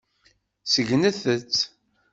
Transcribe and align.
Segnet-t. 0.65 1.55